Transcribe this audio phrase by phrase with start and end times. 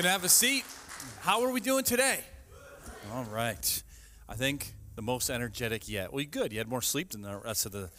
[0.00, 0.64] can have a seat.
[1.20, 2.20] How are we doing today?
[3.12, 3.82] All right.
[4.30, 6.10] I think the most energetic yet.
[6.10, 6.52] Well, good.
[6.52, 7.90] You had more sleep than the rest of the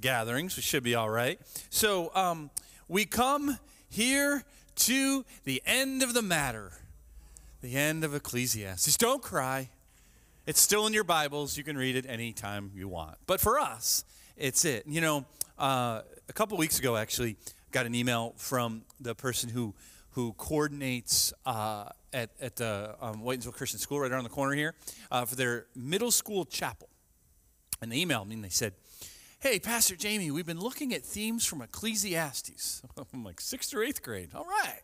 [0.00, 0.56] gatherings.
[0.56, 1.38] We should be all right.
[1.68, 2.48] So um,
[2.88, 3.58] we come
[3.90, 4.42] here
[4.76, 6.72] to the end of the matter,
[7.60, 8.96] the end of Ecclesiastes.
[8.96, 9.68] Don't cry.
[10.46, 11.58] It's still in your Bibles.
[11.58, 13.18] You can read it anytime you want.
[13.26, 14.86] But for us, it's it.
[14.86, 15.26] You know,
[15.58, 17.36] uh, a couple weeks ago, actually,
[17.70, 19.74] got an email from the person who
[20.12, 24.74] who coordinates uh, at, at the um, Whitinsville Christian School right around the corner here
[25.10, 26.88] uh, for their middle school chapel.
[27.80, 28.74] And they emailed me and they said,
[29.42, 32.82] Hey, Pastor Jamie, we've been looking at themes from Ecclesiastes.
[33.14, 34.32] I'm like sixth or eighth grade.
[34.34, 34.80] All right.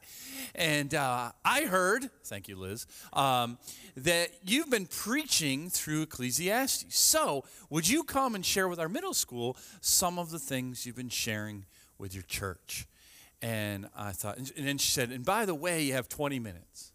[0.55, 3.59] And uh, I heard, thank you, Liz, um,
[3.99, 6.97] that you've been preaching through Ecclesiastes.
[6.97, 10.97] So, would you come and share with our middle school some of the things you've
[10.97, 11.67] been sharing
[11.99, 12.87] with your church?
[13.43, 16.93] And I thought, and then she said, and by the way, you have 20 minutes.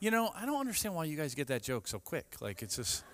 [0.00, 2.36] You know, I don't understand why you guys get that joke so quick.
[2.40, 3.04] Like, it's just.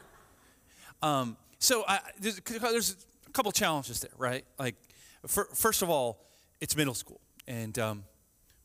[1.03, 4.45] Um, so I, there's, there's, a couple challenges there, right?
[4.59, 4.75] Like,
[5.27, 6.21] for, first of all,
[6.61, 7.21] it's middle school.
[7.47, 8.05] And um,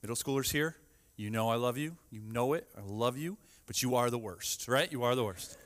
[0.02, 0.76] middle schoolers here,
[1.16, 1.96] you know I love you.
[2.12, 2.68] You know it.
[2.78, 3.38] I love you.
[3.68, 4.92] But you are the worst, right?
[4.92, 5.58] You are the worst.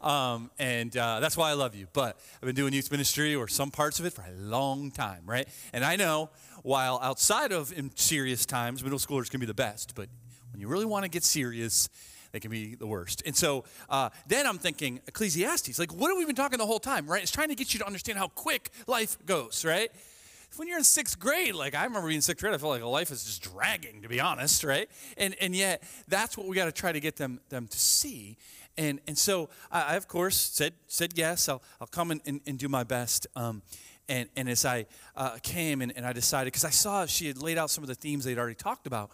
[0.00, 1.86] Um, and uh, that's why I love you.
[1.92, 5.22] But I've been doing youth ministry or some parts of it for a long time,
[5.26, 5.48] right?
[5.72, 6.30] And I know
[6.62, 9.94] while outside of serious times, middle schoolers can be the best.
[9.94, 10.08] But
[10.52, 11.88] when you really want to get serious,
[12.32, 13.22] they can be the worst.
[13.26, 16.80] And so uh, then I'm thinking, Ecclesiastes, like, what have we been talking the whole
[16.80, 17.22] time, right?
[17.22, 19.90] It's trying to get you to understand how quick life goes, right?
[20.56, 22.82] When you're in sixth grade, like I remember being in sixth grade, I felt like
[22.82, 24.88] life is just dragging, to be honest, right?
[25.18, 28.38] And and yet that's what we got to try to get them them to see.
[28.78, 31.48] And and so I, of course said said yes.
[31.48, 33.26] I'll I'll come and, and, and do my best.
[33.36, 33.62] Um,
[34.08, 37.42] and, and as I uh, came and, and I decided, because I saw she had
[37.42, 39.10] laid out some of the themes they'd already talked about,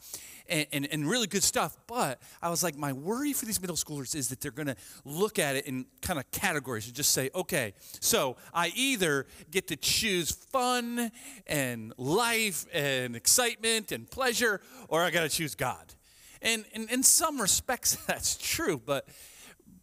[0.48, 1.77] and, and, and really good stuff.
[1.89, 4.77] But I was like, my worry for these middle schoolers is that they're going to
[5.05, 9.67] look at it in kind of categories and just say, okay, so I either get
[9.69, 11.11] to choose fun
[11.47, 15.95] and life and excitement and pleasure, or I got to choose God.
[16.41, 19.08] And, and in some respects, that's true, but,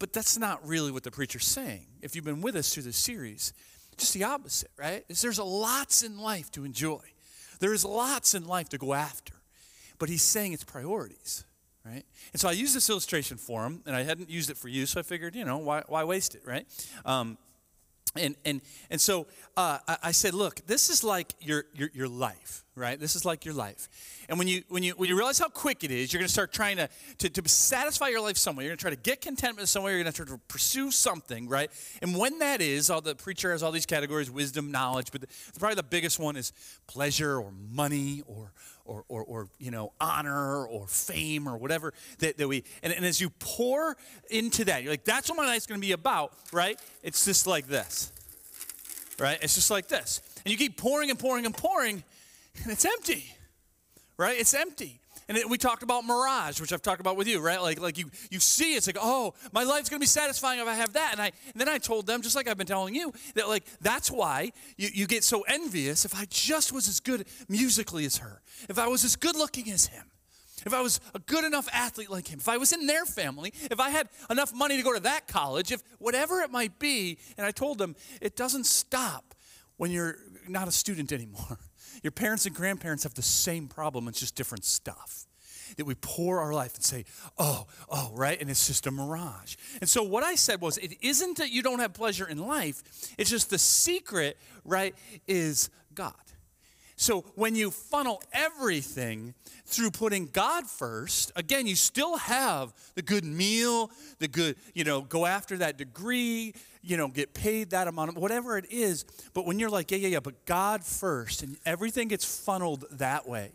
[0.02, 1.86] but that's not really what the preacher's saying.
[2.00, 3.52] If you've been with us through this series,
[3.96, 5.04] just the opposite, right?
[5.08, 6.98] Is there's lots in life to enjoy.
[7.60, 9.34] There's lots in life to go after.
[10.00, 11.44] But he's saying it's priorities,
[11.86, 12.02] right?
[12.32, 14.86] And so I used this illustration for him, and I hadn't used it for you,
[14.86, 16.66] so I figured, you know, why, why waste it, right?
[17.04, 17.38] Um,
[18.16, 22.64] and and and so uh, I said, look, this is like your, your your life,
[22.74, 22.98] right?
[22.98, 23.88] This is like your life.
[24.28, 26.32] And when you when you when you realize how quick it is, you're going to
[26.32, 28.64] start trying to, to to satisfy your life somewhere.
[28.64, 29.92] You're going to try to get contentment somewhere.
[29.92, 31.70] You're going to try to pursue something, right?
[32.00, 35.10] And when that is, all the preacher has all these categories: wisdom, knowledge.
[35.12, 35.26] But the,
[35.58, 36.52] probably the biggest one is
[36.86, 38.52] pleasure or money or
[38.84, 43.04] or, or, or, you know honor or fame or whatever that, that we and, and
[43.04, 43.96] as you pour
[44.30, 46.80] into that you're like that's what my life's going to be about right?
[47.02, 48.12] It's just like this
[49.18, 49.38] right?
[49.40, 50.20] It's just like this.
[50.44, 52.02] And you keep pouring and pouring and pouring
[52.62, 53.34] and it's empty
[54.16, 54.38] right?
[54.38, 57.60] It's empty and it, we talked about mirage, which I've talked about with you, right?
[57.60, 60.74] Like, like you, you see, it's like, oh, my life's gonna be satisfying if I
[60.74, 61.12] have that.
[61.12, 63.64] And I, and then I told them, just like I've been telling you, that like
[63.80, 66.04] that's why you, you get so envious.
[66.04, 69.70] If I just was as good musically as her, if I was as good looking
[69.70, 70.04] as him,
[70.64, 73.52] if I was a good enough athlete like him, if I was in their family,
[73.70, 77.18] if I had enough money to go to that college, if whatever it might be,
[77.36, 79.34] and I told them, it doesn't stop
[79.76, 80.16] when you're
[80.48, 81.58] not a student anymore.
[82.02, 85.26] Your parents and grandparents have the same problem, it's just different stuff.
[85.76, 87.06] That we pour our life and say,
[87.38, 88.38] oh, oh, right?
[88.38, 89.56] And it's just a mirage.
[89.80, 92.82] And so what I said was, it isn't that you don't have pleasure in life,
[93.16, 94.94] it's just the secret, right,
[95.26, 96.14] is God.
[97.02, 99.34] So when you funnel everything
[99.66, 103.90] through putting God first, again, you still have the good meal,
[104.20, 108.16] the good, you know, go after that degree, you know, get paid that amount of
[108.18, 109.04] whatever it is.
[109.34, 113.28] But when you're like, yeah, yeah, yeah, but God first, and everything gets funneled that
[113.28, 113.50] way,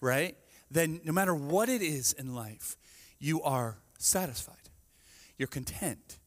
[0.00, 0.36] right?
[0.70, 2.76] Then no matter what it is in life,
[3.18, 4.54] you are satisfied.
[5.38, 6.20] You're content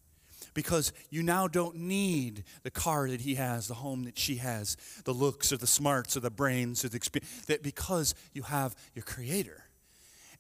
[0.60, 4.76] because you now don't need the car that he has, the home that she has,
[5.06, 8.76] the looks or the smarts or the brains or the experience, that because you have
[8.94, 9.64] your creator.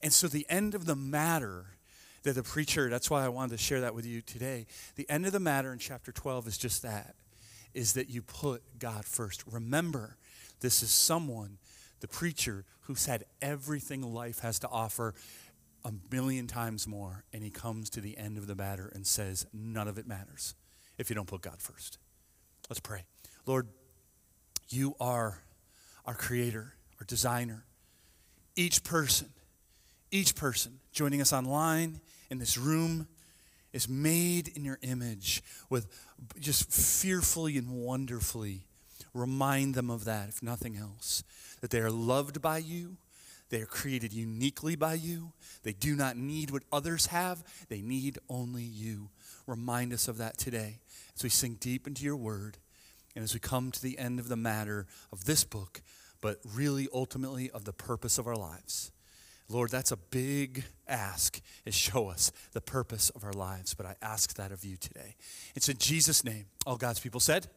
[0.01, 1.67] And so the end of the matter
[2.23, 4.67] that the preacher, that's why I wanted to share that with you today.
[4.97, 7.15] The end of the matter in chapter 12 is just that,
[7.73, 9.45] is that you put God first.
[9.49, 10.17] Remember,
[10.59, 11.59] this is someone,
[12.01, 15.13] the preacher, who's had everything life has to offer
[15.85, 19.45] a million times more, and he comes to the end of the matter and says,
[19.53, 20.55] None of it matters
[20.97, 21.97] if you don't put God first.
[22.69, 23.03] Let's pray.
[23.45, 23.67] Lord,
[24.69, 25.41] you are
[26.05, 27.65] our creator, our designer.
[28.55, 29.29] Each person
[30.11, 33.07] each person joining us online in this room
[33.73, 35.87] is made in your image with
[36.39, 38.65] just fearfully and wonderfully
[39.13, 41.23] remind them of that if nothing else
[41.61, 42.97] that they are loved by you
[43.49, 48.17] they are created uniquely by you they do not need what others have they need
[48.29, 49.09] only you
[49.47, 50.79] remind us of that today
[51.15, 52.57] as we sink deep into your word
[53.15, 55.81] and as we come to the end of the matter of this book
[56.21, 58.91] but really ultimately of the purpose of our lives
[59.51, 63.73] Lord, that's a big ask, is show us the purpose of our lives.
[63.73, 65.15] But I ask that of you today.
[65.55, 66.45] It's in Jesus' name.
[66.67, 67.47] All God's people said,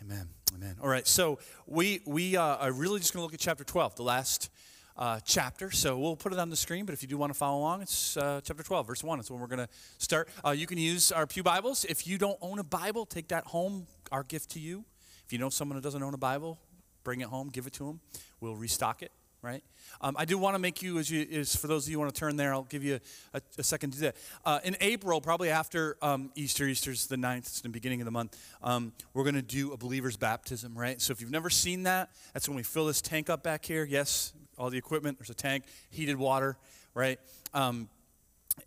[0.00, 0.28] Amen.
[0.54, 0.76] Amen.
[0.80, 3.96] All right, so we, we uh, are really just going to look at chapter 12,
[3.96, 4.50] the last
[4.98, 5.70] uh, chapter.
[5.70, 7.82] So we'll put it on the screen, but if you do want to follow along,
[7.82, 9.20] it's uh, chapter 12, verse 1.
[9.20, 10.28] It's when we're going to start.
[10.44, 11.84] Uh, you can use our Pew Bibles.
[11.84, 14.84] If you don't own a Bible, take that home, our gift to you.
[15.24, 16.58] If you know someone who doesn't own a Bible,
[17.04, 18.00] bring it home, give it to them.
[18.40, 19.12] We'll restock it
[19.46, 19.62] right?
[20.00, 22.00] Um, I do want to make you, as you, is for those of you who
[22.00, 22.98] want to turn there, I'll give you
[23.32, 24.16] a, a second to do that.
[24.44, 28.10] Uh, in April, probably after um, Easter, Easter's the 9th, it's the beginning of the
[28.10, 31.00] month, um, we're going to do a believer's baptism, right?
[31.00, 33.84] So if you've never seen that, that's when we fill this tank up back here.
[33.84, 36.56] Yes, all the equipment, there's a tank, heated water,
[36.94, 37.18] right?
[37.54, 37.88] Um,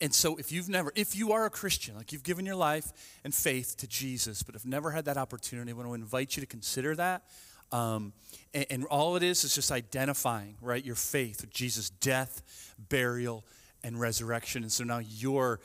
[0.02, 2.92] and so if you've never, if you are a Christian, like you've given your life
[3.24, 6.42] and faith to Jesus, but have never had that opportunity, I want to invite you
[6.42, 7.24] to consider that.
[7.72, 8.14] Um,
[8.54, 13.46] and, and, all it is is just identifying, right, your faith with Jesus' death, burial,
[13.84, 14.64] and resurrection.
[14.64, 15.60] And so now your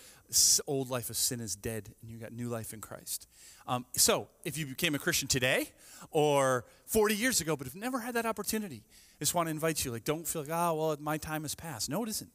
[0.66, 3.26] old life of sin is dead and you got new life in Christ.
[3.66, 5.70] Um, so if you became a Christian today
[6.10, 8.82] or 40 years ago, but have never had that opportunity,
[9.20, 11.88] just want to invite you, like, don't feel like, oh, well, my time has passed.
[11.88, 12.30] No, it isn't.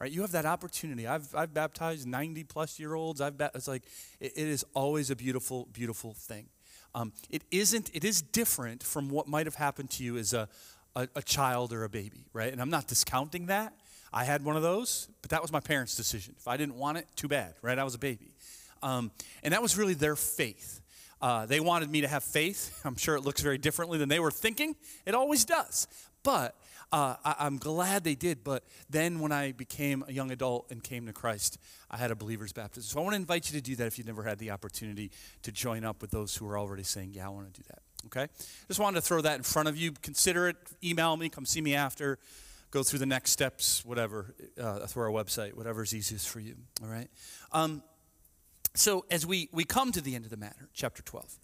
[0.00, 0.10] Right?
[0.10, 1.06] You have that opportunity.
[1.06, 3.20] I've, I've baptized 90 plus year olds.
[3.20, 3.84] I've ba- it's like,
[4.20, 6.46] it, it is always a beautiful, beautiful thing.
[6.94, 10.48] Um, it isn't, it is different from what might have happened to you as a,
[10.96, 12.52] a, a child or a baby, right?
[12.52, 13.72] And I'm not discounting that.
[14.12, 16.34] I had one of those, but that was my parents' decision.
[16.38, 17.78] If I didn't want it, too bad, right?
[17.78, 18.34] I was a baby.
[18.82, 19.10] Um,
[19.42, 20.80] and that was really their faith.
[21.20, 22.80] Uh, they wanted me to have faith.
[22.84, 24.76] I'm sure it looks very differently than they were thinking.
[25.04, 25.88] It always does.
[26.24, 26.56] But
[26.90, 28.42] uh, I, am glad they did.
[28.42, 31.58] But then when I became a young adult and came to Christ,
[31.90, 32.88] I had a believer's baptism.
[32.88, 35.12] So I want to invite you to do that if you've never had the opportunity
[35.42, 37.82] to join up with those who are already saying, Yeah, I want to do that.
[38.06, 38.32] Okay?
[38.68, 39.92] Just wanted to throw that in front of you.
[40.02, 40.56] Consider it.
[40.82, 41.28] Email me.
[41.28, 42.18] Come see me after.
[42.70, 46.56] Go through the next steps, whatever, uh, through our website, whatever's easiest for you.
[46.82, 47.08] All right?
[47.52, 47.82] Um,
[48.74, 51.38] so as we, we come to the end of the matter, chapter 12,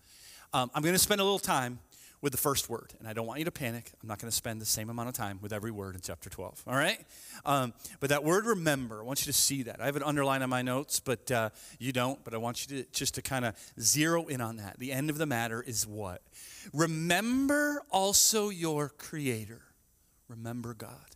[0.53, 1.79] um, I'm going to spend a little time
[2.23, 2.93] with the first word.
[2.99, 3.93] And I don't want you to panic.
[4.03, 6.29] I'm not going to spend the same amount of time with every word in chapter
[6.29, 7.01] 12, all right?
[7.45, 9.81] Um, but that word remember, I want you to see that.
[9.81, 12.23] I have it underlined on my notes, but uh, you don't.
[12.25, 14.79] But I want you to just to kind of zero in on that.
[14.79, 16.23] The end of the matter is what?
[16.73, 19.63] Remember also your Creator.
[20.29, 21.11] Remember God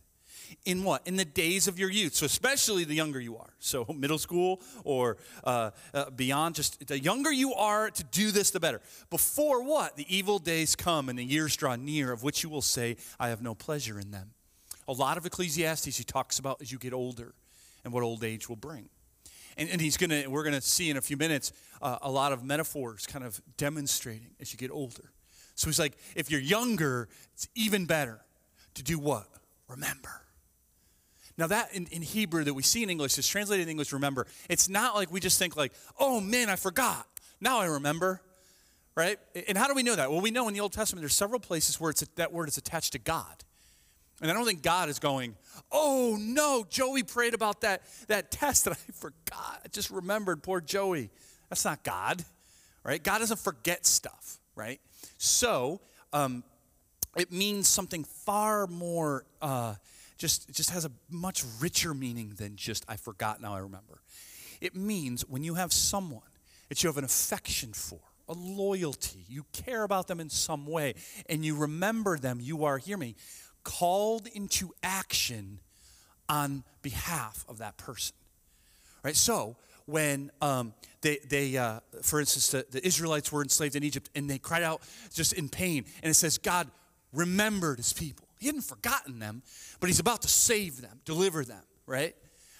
[0.65, 1.05] in what?
[1.05, 2.15] In the days of your youth.
[2.15, 3.53] So, especially the younger you are.
[3.59, 8.51] So, middle school or uh, uh, beyond, just the younger you are to do this,
[8.51, 8.81] the better.
[9.09, 9.95] Before what?
[9.95, 13.29] The evil days come and the years draw near, of which you will say, I
[13.29, 14.31] have no pleasure in them.
[14.87, 17.33] A lot of Ecclesiastes he talks about as you get older
[17.83, 18.89] and what old age will bring.
[19.57, 22.43] And, and he's gonna, we're gonna see in a few minutes uh, a lot of
[22.43, 25.11] metaphors kind of demonstrating as you get older.
[25.55, 28.19] So he's like, if you're younger, it's even better
[28.75, 29.27] to do what?
[29.67, 30.24] Remember.
[31.37, 34.25] Now, that in, in Hebrew that we see in English is translated in English, remember.
[34.49, 37.07] It's not like we just think, like, oh man, I forgot.
[37.41, 38.21] Now I remember,
[38.95, 39.19] right?
[39.47, 40.09] And how do we know that?
[40.09, 42.57] Well, we know in the Old Testament there's several places where it's, that word is
[42.57, 43.43] attached to God.
[44.21, 45.35] And I don't think God is going,
[45.71, 49.61] oh no, Joey prayed about that, that test that I forgot.
[49.63, 51.09] I just remembered, poor Joey.
[51.49, 52.23] That's not God,
[52.83, 53.03] right?
[53.03, 54.79] God doesn't forget stuff, right?
[55.17, 55.81] So
[56.13, 56.43] um,
[57.17, 59.25] it means something far more.
[59.41, 59.75] Uh,
[60.17, 64.01] just, just has a much richer meaning than just, I forgot, now I remember.
[64.61, 66.21] It means when you have someone
[66.69, 70.95] that you have an affection for, a loyalty, you care about them in some way,
[71.29, 73.15] and you remember them, you are, hear me,
[73.63, 75.59] called into action
[76.27, 78.15] on behalf of that person.
[79.03, 79.15] Right?
[79.15, 84.09] So, when um, they, they uh, for instance, the, the Israelites were enslaved in Egypt
[84.15, 84.81] and they cried out
[85.13, 86.69] just in pain, and it says, God
[87.13, 88.24] remembered his people.
[88.39, 89.43] He hadn't forgotten them,
[89.79, 92.15] but he's about to save them, deliver them, right?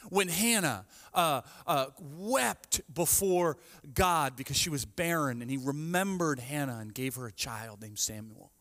[0.10, 3.58] When Hannah uh, uh, wept before
[3.94, 8.00] God because she was barren, and he remembered Hannah and gave her a child named
[8.00, 8.52] Samuel.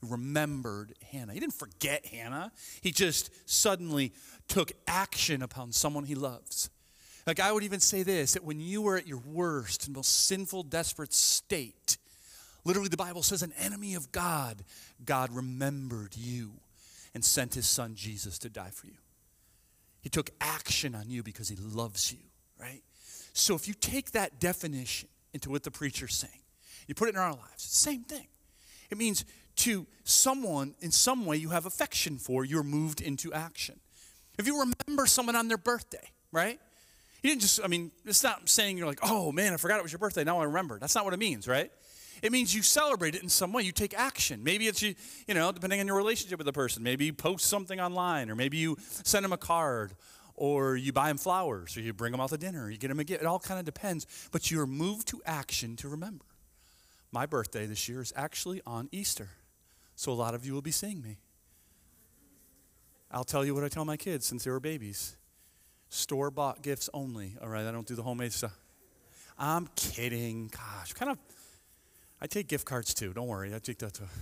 [0.00, 1.32] He remembered Hannah.
[1.32, 4.12] He didn't forget Hannah, he just suddenly
[4.48, 6.70] took action upon someone he loves.
[7.26, 10.26] Like I would even say this that when you were at your worst and most
[10.26, 11.98] sinful, desperate state,
[12.66, 14.64] Literally, the Bible says, an enemy of God,
[15.04, 16.54] God remembered you
[17.14, 18.98] and sent his son Jesus to die for you.
[20.00, 22.18] He took action on you because he loves you,
[22.60, 22.82] right?
[23.32, 26.42] So if you take that definition into what the preacher's saying,
[26.88, 28.26] you put it in our lives, same thing.
[28.90, 29.24] It means
[29.56, 33.78] to someone in some way you have affection for, you're moved into action.
[34.38, 36.58] If you remember someone on their birthday, right?
[37.22, 39.82] You didn't just, I mean, it's not saying you're like, oh man, I forgot it
[39.82, 40.24] was your birthday.
[40.24, 40.78] Now I remember.
[40.80, 41.70] That's not what it means, right?
[42.22, 43.62] It means you celebrate it in some way.
[43.62, 44.42] You take action.
[44.42, 44.94] Maybe it's you,
[45.26, 46.82] you know, depending on your relationship with the person.
[46.82, 49.94] Maybe you post something online, or maybe you send them a card,
[50.34, 52.88] or you buy them flowers, or you bring them out to dinner, or you get
[52.88, 53.22] them a gift.
[53.22, 54.06] It all kind of depends.
[54.32, 56.24] But you're moved to action to remember.
[57.12, 59.28] My birthday this year is actually on Easter.
[59.94, 61.18] So a lot of you will be seeing me.
[63.10, 65.16] I'll tell you what I tell my kids since they were babies
[65.88, 67.36] store bought gifts only.
[67.40, 68.58] All right, I don't do the homemade stuff.
[69.38, 70.48] I'm kidding.
[70.48, 71.18] Gosh, kind of.
[72.20, 73.12] I take gift cards too.
[73.12, 74.04] Don't worry, I take that too.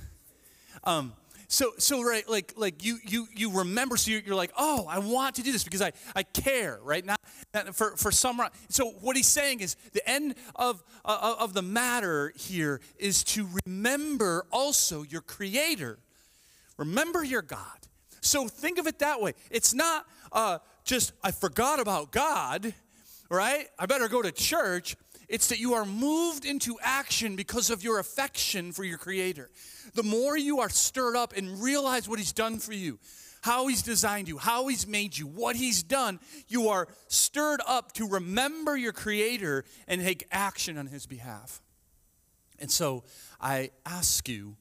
[0.83, 1.15] Um,
[1.49, 3.97] so so right, like like you you you remember.
[3.97, 7.05] So you're, you're, like, oh, I want to do this because I I care, right?
[7.05, 7.21] Not,
[7.55, 8.43] not for for some.
[8.69, 13.49] So what he's saying is the end of uh, of the matter here is to
[13.65, 15.99] remember also your Creator.
[16.77, 17.79] Remember your God.
[18.21, 19.35] So think of it that way.
[19.51, 22.75] It's not uh, just I forgot about God,
[23.31, 23.69] right?
[23.79, 24.97] I better go to church.
[25.29, 29.51] It's that you are moved into action because of your affection for your Creator.
[29.95, 32.99] The more you are stirred up and realize what He's done for you,
[33.43, 37.93] how He's designed you, how He's made you, what He's done, you are stirred up
[37.93, 41.63] to remember your Creator and take action on His behalf.
[42.59, 43.05] And so
[43.41, 44.57] I ask you,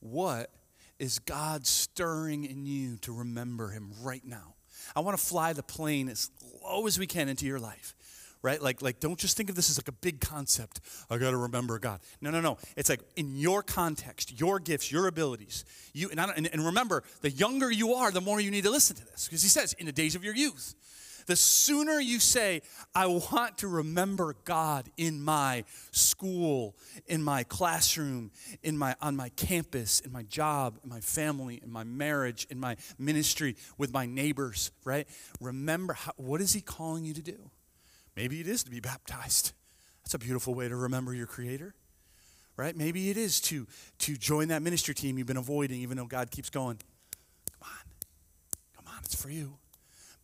[0.00, 0.50] what
[0.98, 4.54] is God stirring in you to remember Him right now?
[4.94, 6.30] I want to fly the plane as
[6.62, 7.94] low as we can into your life
[8.44, 8.60] right?
[8.60, 10.80] Like, like don't just think of this as like a big concept.
[11.08, 12.00] I got to remember God.
[12.20, 12.58] No, no, no.
[12.76, 15.64] It's like in your context, your gifts, your abilities.
[15.94, 18.96] You and, and, and remember, the younger you are, the more you need to listen
[18.96, 20.74] to this, because He says, in the days of your youth.
[21.26, 22.60] The sooner you say,
[22.94, 28.30] I want to remember God in my school, in my classroom,
[28.62, 32.60] in my, on my campus, in my job, in my family, in my marriage, in
[32.60, 35.08] my ministry, with my neighbors, right?
[35.40, 37.50] Remember, how, what is He calling you to do?
[38.16, 39.52] Maybe it is to be baptized.
[40.02, 41.74] That's a beautiful way to remember your Creator,
[42.56, 42.76] right?
[42.76, 43.66] Maybe it is to,
[44.00, 46.78] to join that ministry team you've been avoiding, even though God keeps going,
[47.50, 47.86] come on,
[48.76, 49.56] come on, it's for you.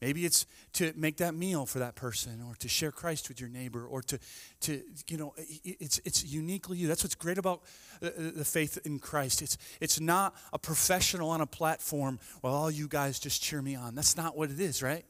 [0.00, 3.50] Maybe it's to make that meal for that person or to share Christ with your
[3.50, 4.18] neighbor or to,
[4.61, 6.88] to you know, it's, it's uniquely you.
[6.88, 7.62] That's what's great about
[8.02, 9.42] uh, uh, the faith in Christ.
[9.42, 13.75] It's, it's not a professional on a platform, well, all you guys just cheer me
[13.75, 13.94] on.
[13.94, 15.04] That's not what it is, right?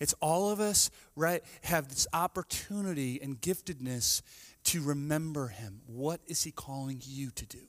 [0.00, 4.22] It's all of us, right, have this opportunity and giftedness
[4.64, 5.80] to remember Him.
[5.86, 7.60] What is He calling you to do?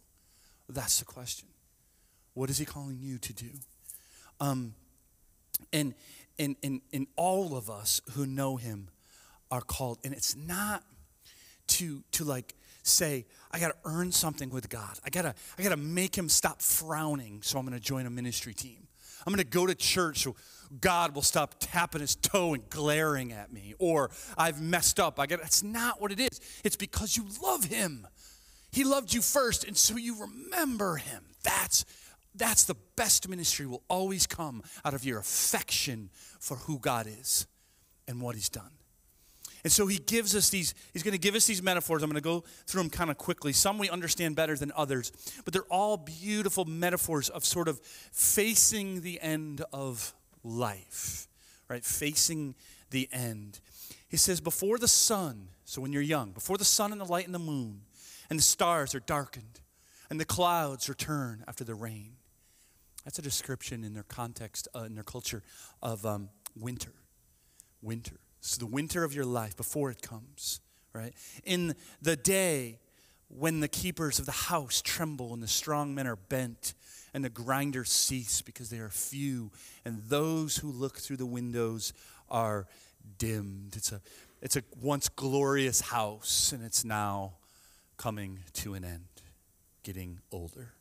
[0.70, 1.48] That's the question.
[2.34, 3.50] What is He calling you to do?
[4.40, 4.74] Um,
[5.72, 5.94] and,
[6.40, 8.90] and, and, and all of us who know Him
[9.52, 10.84] are called, and it's not
[11.68, 15.00] to, to like, say, I got to earn something with God.
[15.06, 18.06] I got to I got to make him stop frowning, so I'm going to join
[18.06, 18.88] a ministry team.
[19.26, 20.36] I'm going to go to church so
[20.80, 25.20] God will stop tapping his toe and glaring at me, or I've messed up.
[25.20, 26.42] I get that's not what it is.
[26.64, 28.08] It's because you love him.
[28.72, 31.24] He loved you first, and so you remember him.
[31.44, 31.86] That's
[32.36, 37.46] that's the best ministry will always come out of your affection for who God is
[38.08, 38.72] and what he's done.
[39.64, 42.04] And so he gives us these, he's going to give us these metaphors.
[42.04, 43.54] I'm going to go through them kind of quickly.
[43.54, 45.12] Some we understand better than others,
[45.46, 47.80] but they're all beautiful metaphors of sort of
[48.12, 51.28] facing the end of life,
[51.70, 51.84] right?
[51.84, 52.56] Facing
[52.90, 53.62] the end.
[54.10, 57.26] He says, before the sun, so when you're young, before the sun and the light
[57.26, 57.82] and the moon
[58.30, 59.62] and the stars are darkened
[60.10, 62.18] and the clouds return after the rain.
[63.06, 65.42] That's a description in their context, uh, in their culture
[65.82, 66.94] of um, winter.
[67.82, 68.20] Winter.
[68.46, 70.60] So the winter of your life before it comes,
[70.92, 71.14] right?
[71.46, 72.78] In the day
[73.30, 76.74] when the keepers of the house tremble and the strong men are bent
[77.14, 79.50] and the grinders cease because they are few
[79.86, 81.94] and those who look through the windows
[82.30, 82.68] are
[83.18, 83.78] dimmed.
[83.78, 84.02] It's a,
[84.42, 87.36] it's a once glorious house and it's now
[87.96, 89.22] coming to an end,
[89.84, 90.74] getting older.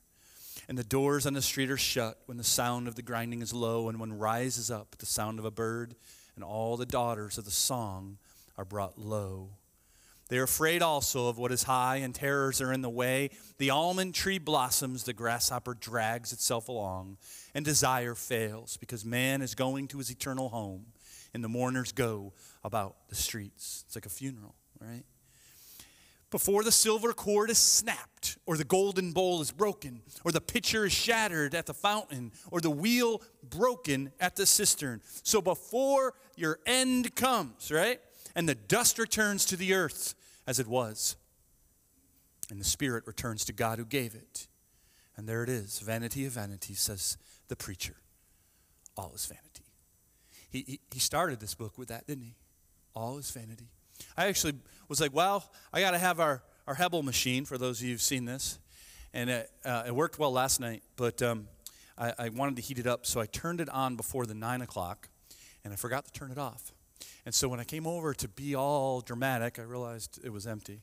[0.68, 3.54] And the doors on the street are shut when the sound of the grinding is
[3.54, 5.94] low and when rises up at the sound of a bird
[6.34, 8.18] and all the daughters of the song
[8.56, 9.50] are brought low.
[10.28, 13.30] They are afraid also of what is high, and terrors are in the way.
[13.58, 17.18] The almond tree blossoms, the grasshopper drags itself along,
[17.54, 20.86] and desire fails, because man is going to his eternal home,
[21.34, 22.32] and the mourners go
[22.64, 23.84] about the streets.
[23.86, 25.04] It's like a funeral, right?
[26.32, 30.86] Before the silver cord is snapped, or the golden bowl is broken, or the pitcher
[30.86, 35.00] is shattered at the fountain, or the wheel broken at the cistern.
[35.22, 38.00] So before your end comes, right?
[38.34, 40.14] And the dust returns to the earth
[40.46, 41.16] as it was,
[42.50, 44.48] and the spirit returns to God who gave it.
[45.16, 47.96] And there it is vanity of vanity, says the preacher.
[48.96, 49.66] All is vanity.
[50.48, 52.36] He, he, he started this book with that, didn't he?
[52.94, 53.68] All is vanity.
[54.16, 54.54] I actually
[54.88, 57.92] was like, well, I got to have our, our Hebel machine, for those of you
[57.92, 58.58] who've seen this.
[59.14, 61.48] And it, uh, it worked well last night, but um,
[61.98, 64.62] I, I wanted to heat it up, so I turned it on before the 9
[64.62, 65.08] o'clock,
[65.64, 66.72] and I forgot to turn it off.
[67.24, 70.80] And so when I came over to be all dramatic, I realized it was empty.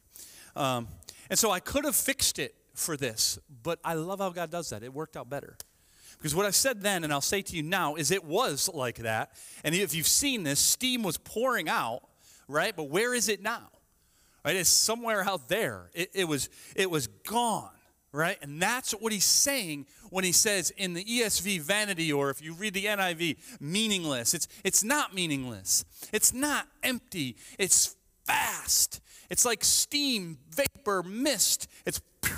[0.56, 0.88] Um,
[1.30, 4.70] and so I could have fixed it for this, but I love how God does
[4.70, 4.84] that.
[4.84, 5.58] It worked out better.
[6.18, 8.98] Because what I said then, and I'll say to you now, is it was like
[8.98, 9.32] that.
[9.64, 12.02] And if you've seen this, steam was pouring out,
[12.50, 12.76] right?
[12.76, 13.70] But where is it now?
[14.44, 14.56] Right?
[14.56, 15.90] It's somewhere out there.
[15.94, 17.70] It, it was, it was gone,
[18.12, 18.38] right?
[18.42, 22.54] And that's what he's saying when he says in the ESV vanity, or if you
[22.54, 24.34] read the NIV, meaningless.
[24.34, 25.86] It's, it's not meaningless.
[26.12, 27.38] It's not empty.
[27.58, 29.02] It's fast.
[29.30, 31.68] It's like steam, vapor, mist.
[31.86, 32.36] It's pew.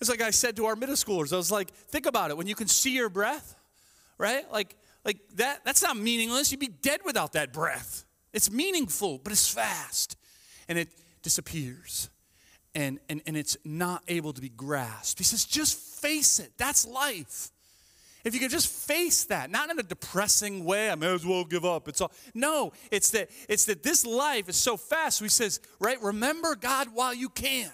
[0.00, 1.32] It's like I said to our middle schoolers.
[1.32, 2.36] I was like, think about it.
[2.36, 3.56] When you can see your breath,
[4.16, 4.50] right?
[4.52, 6.52] Like, like that, that's not meaningless.
[6.52, 8.04] You'd be dead without that breath.
[8.32, 10.16] It's meaningful, but it's fast.
[10.68, 10.88] And it
[11.22, 12.10] disappears.
[12.74, 15.18] And, and, and it's not able to be grasped.
[15.18, 16.52] He says, just face it.
[16.58, 17.50] That's life.
[18.24, 21.44] If you could just face that, not in a depressing way, I may as well
[21.44, 21.88] give up.
[21.88, 25.18] It's all no, it's that it's that this life is so fast.
[25.18, 27.70] So he says, right, remember God while you can.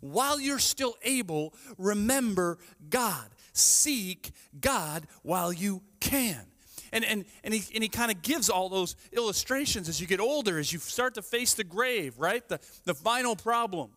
[0.00, 2.58] While you're still able, remember
[2.88, 3.26] God.
[3.52, 6.49] Seek God while you can.
[6.92, 10.20] And, and, and he, and he kind of gives all those illustrations as you get
[10.20, 12.46] older, as you start to face the grave, right?
[12.48, 13.90] The, the final problem,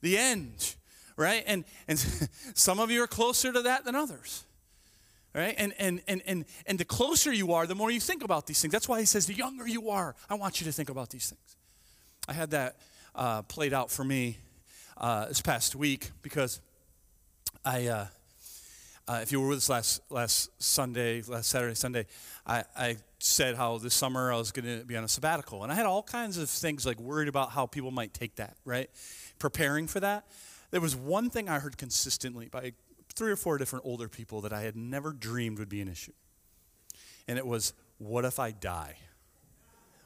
[0.00, 0.76] the end,
[1.16, 1.42] right?
[1.46, 1.98] And, and
[2.54, 4.44] some of you are closer to that than others.
[5.34, 5.54] Right?
[5.58, 8.58] And, and, and, and, and the closer you are, the more you think about these
[8.58, 8.72] things.
[8.72, 11.28] That's why he says, the younger you are, I want you to think about these
[11.28, 11.56] things.
[12.26, 12.76] I had that
[13.14, 14.38] uh, played out for me
[14.96, 16.62] uh, this past week because
[17.66, 18.06] I, uh,
[19.08, 22.06] uh, if you were with us last, last Sunday, last Saturday, Sunday,
[22.46, 25.62] I, I said how this summer I was going to be on a sabbatical.
[25.62, 28.56] And I had all kinds of things like worried about how people might take that,
[28.64, 28.90] right?
[29.38, 30.26] Preparing for that.
[30.72, 32.72] There was one thing I heard consistently by
[33.14, 36.12] three or four different older people that I had never dreamed would be an issue.
[37.28, 38.96] And it was, what if I die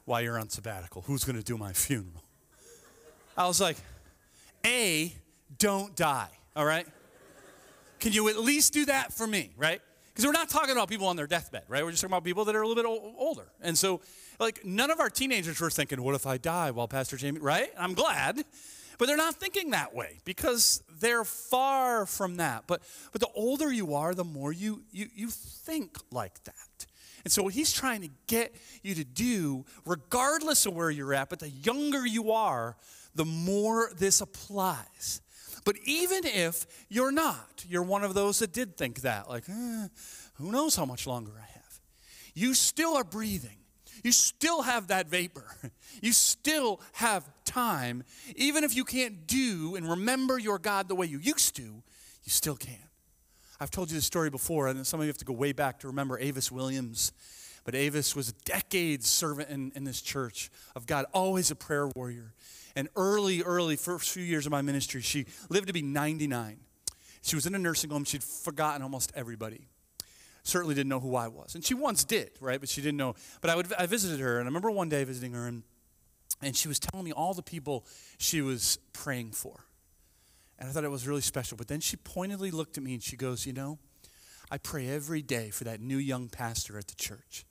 [0.05, 1.03] while you're on sabbatical?
[1.03, 2.23] Who's going to do my funeral?
[3.37, 3.77] I was like,
[4.67, 5.15] A,
[5.59, 6.87] don't die, all right?
[8.01, 9.81] Can you at least do that for me, right?
[10.09, 11.85] Because we're not talking about people on their deathbed, right?
[11.85, 13.47] We're just talking about people that are a little bit older.
[13.61, 14.01] And so,
[14.39, 17.71] like, none of our teenagers were thinking, what if I die while Pastor Jamie, right?
[17.79, 18.45] I'm glad.
[18.99, 22.65] But they're not thinking that way because they're far from that.
[22.67, 22.83] But,
[23.13, 26.87] but the older you are, the more you, you, you think like that.
[27.25, 31.31] And so, what he's trying to get you to do, regardless of where you're at,
[31.31, 32.77] but the younger you are,
[33.15, 35.21] the more this applies.
[35.65, 39.89] But even if you're not, you're one of those that did think that, like, eh,
[40.35, 41.81] who knows how much longer I have,
[42.35, 43.57] you still are breathing.
[44.03, 45.45] You still have that vapor.
[46.03, 48.05] You still have time.
[48.35, 51.83] Even if you can't do and remember your God the way you used to, you
[52.29, 52.79] still can.
[53.61, 55.81] I've told you this story before, and some of you have to go way back
[55.81, 57.13] to remember Avis Williams.
[57.65, 61.89] But Avis was a decades servant in, in this church of God, always a prayer
[61.89, 62.33] warrior.
[62.81, 66.61] And early, early, first few years of my ministry, she lived to be 99.
[67.21, 68.05] She was in a nursing home.
[68.05, 69.69] She'd forgotten almost everybody
[70.43, 71.55] certainly didn't know who I was.
[71.55, 72.59] And she once did, right?
[72.59, 73.17] But she didn't know.
[73.43, 75.63] But I, would, I visited her, and I remember one day visiting her, and,
[76.41, 77.85] and she was telling me all the people
[78.17, 79.67] she was praying for.
[80.59, 81.59] And I thought it was really special.
[81.59, 83.79] But then she pointedly looked at me and she goes, You know,
[84.51, 87.45] I pray every day for that new young pastor at the church.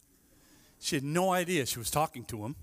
[0.79, 2.55] She had no idea she was talking to him.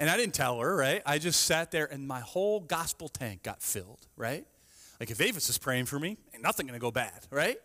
[0.00, 1.02] And I didn't tell her, right?
[1.06, 4.44] I just sat there and my whole gospel tank got filled, right?
[4.98, 7.58] Like if Avis is praying for me, ain't nothing gonna go bad, right?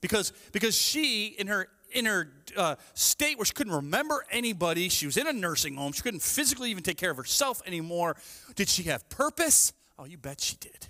[0.00, 5.06] because, because she, in her, in her uh, state where she couldn't remember anybody, she
[5.06, 8.16] was in a nursing home, she couldn't physically even take care of herself anymore.
[8.54, 9.72] Did she have purpose?
[9.98, 10.88] Oh, you bet she did.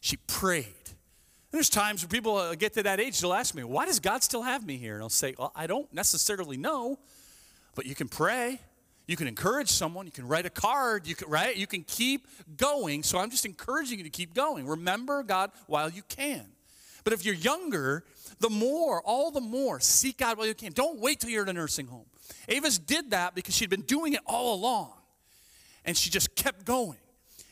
[0.00, 0.66] She prayed.
[0.66, 4.00] And there's times when people uh, get to that age, they'll ask me, Why does
[4.00, 4.94] God still have me here?
[4.94, 6.98] And I'll say, Well, I don't necessarily know,
[7.74, 8.58] but you can pray.
[9.06, 10.06] You can encourage someone.
[10.06, 11.06] You can write a card.
[11.06, 11.56] You can, right?
[11.56, 13.02] You can keep going.
[13.02, 14.66] So I'm just encouraging you to keep going.
[14.66, 16.46] Remember God while you can.
[17.04, 18.04] But if you're younger,
[18.38, 20.72] the more, all the more, seek God while you can.
[20.72, 22.06] Don't wait till you're in a nursing home.
[22.48, 24.92] Avis did that because she'd been doing it all along.
[25.84, 26.98] And she just kept going.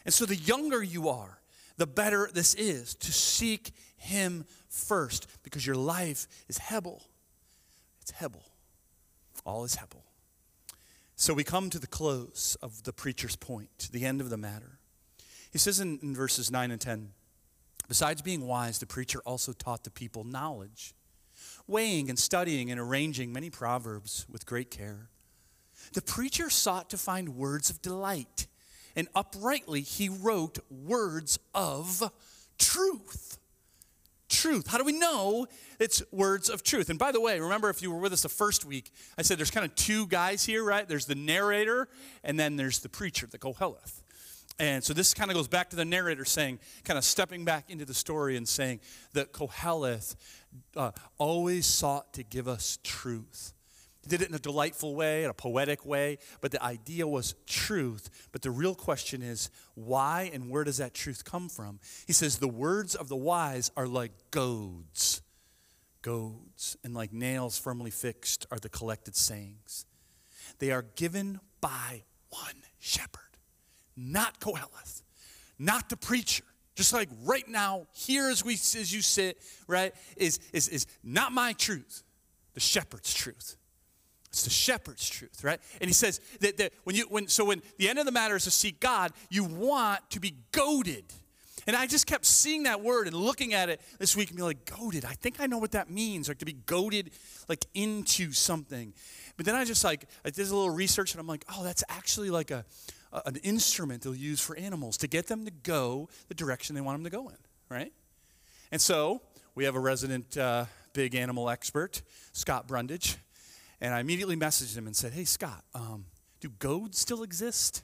[0.04, 1.40] And so the younger you are,
[1.76, 7.02] the better this is to seek him first because your life is Hebel.
[8.00, 8.44] It's Hebel.
[9.44, 10.04] All is Hebel.
[11.20, 14.78] So we come to the close of the preacher's point, the end of the matter.
[15.52, 17.10] He says in, in verses 9 and 10
[17.88, 20.94] Besides being wise, the preacher also taught the people knowledge,
[21.66, 25.10] weighing and studying and arranging many proverbs with great care.
[25.92, 28.46] The preacher sought to find words of delight,
[28.96, 32.10] and uprightly he wrote words of
[32.56, 33.39] truth
[34.30, 34.68] truth.
[34.68, 35.46] How do we know
[35.78, 36.88] it's words of truth?
[36.88, 39.38] And by the way, remember if you were with us the first week, I said
[39.38, 40.88] there's kind of two guys here, right?
[40.88, 41.88] There's the narrator,
[42.24, 44.00] and then there's the preacher, the Koheleth.
[44.58, 47.70] And so this kind of goes back to the narrator saying, kind of stepping back
[47.70, 48.80] into the story and saying
[49.14, 50.16] that Koheleth
[50.76, 53.54] uh, always sought to give us truth.
[54.02, 57.34] He did it in a delightful way, in a poetic way, but the idea was
[57.46, 58.28] truth.
[58.32, 61.80] But the real question is why and where does that truth come from?
[62.06, 65.20] He says, The words of the wise are like goads.
[66.00, 66.78] Goads.
[66.82, 69.84] And like nails firmly fixed are the collected sayings.
[70.58, 73.20] They are given by one shepherd,
[73.96, 75.02] not Koheleth,
[75.58, 76.44] not the preacher.
[76.74, 81.32] Just like right now, here as we as you sit, right, is, is, is not
[81.32, 82.02] my truth,
[82.54, 83.56] the shepherd's truth.
[84.30, 85.60] It's the shepherd's truth, right?
[85.80, 88.36] And he says that, that when you when so when the end of the matter
[88.36, 91.04] is to seek God, you want to be goaded.
[91.66, 94.42] And I just kept seeing that word and looking at it this week and be
[94.42, 95.04] like, goaded.
[95.04, 97.10] I think I know what that means, like to be goaded
[97.48, 98.94] like into something.
[99.36, 101.82] But then I just like I did a little research and I'm like, oh, that's
[101.88, 102.64] actually like a,
[103.12, 106.80] a an instrument they'll use for animals to get them to go the direction they
[106.80, 107.36] want them to go in,
[107.68, 107.92] right?
[108.70, 109.22] And so
[109.56, 113.18] we have a resident uh, big animal expert, Scott Brundage
[113.80, 116.06] and I immediately messaged him and said, Hey, Scott, um,
[116.40, 117.82] do goads still exist?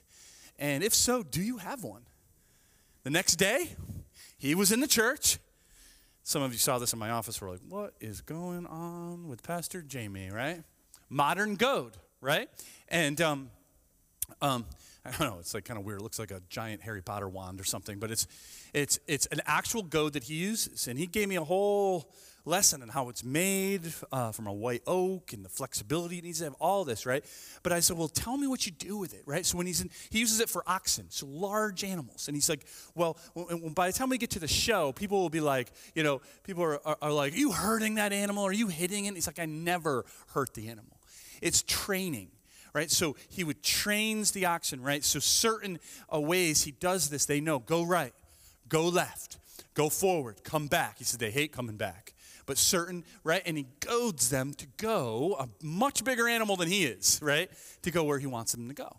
[0.59, 2.03] And if so, do you have one?
[3.05, 3.77] The next day,
[4.39, 5.39] he was in the church.
[6.23, 7.41] Some of you saw this in my office.
[7.41, 10.65] We're like, what is going on with Pastor Jamie, right?
[11.09, 12.49] Modern goad, right?
[12.89, 13.51] And um,
[14.43, 14.65] um,
[15.05, 16.01] I don't know, it's like kind of weird.
[16.01, 18.27] It looks like a giant Harry Potter wand or something, but it's,
[18.75, 20.89] it's, it's an actual goad that he uses.
[20.89, 22.11] And he gave me a whole
[22.47, 23.83] lesson on how it's made
[24.13, 27.25] uh, from a white oak and the flexibility it needs to have, all this, right?
[27.63, 29.45] But I said, well, tell me what you do with it, right?
[29.45, 32.29] So when he's in, he uses it for oxen, so large animals.
[32.29, 33.17] And he's like, well,
[33.75, 36.63] by the time we get to the show, people will be like, you know, people
[36.63, 38.45] are, are, are like, are you hurting that animal?
[38.45, 39.15] Are you hitting it?
[39.15, 41.01] He's like, I never hurt the animal.
[41.43, 42.31] It's training
[42.73, 42.91] right?
[42.91, 45.03] So he would trains the oxen, right?
[45.03, 45.79] So certain
[46.13, 48.13] uh, ways he does this, they know go right,
[48.69, 49.39] go left,
[49.73, 50.99] go forward, come back.
[50.99, 52.13] He said they hate coming back
[52.47, 53.43] but certain, right?
[53.45, 57.51] And he goads them to go, a much bigger animal than he is, right?
[57.83, 58.97] To go where he wants them to go.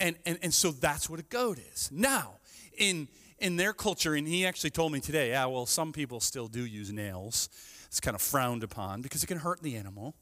[0.00, 1.90] And, and, and so that's what a goad is.
[1.92, 2.36] Now,
[2.78, 6.48] in, in their culture, and he actually told me today, yeah, well, some people still
[6.48, 7.48] do use nails.
[7.86, 10.14] It's kind of frowned upon because it can hurt the animal.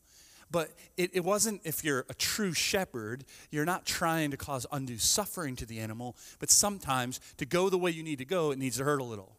[0.50, 4.98] But it, it wasn't, if you're a true shepherd, you're not trying to cause undue
[4.98, 8.59] suffering to the animal, but sometimes to go the way you need to go, it
[8.59, 9.37] needs to hurt a little.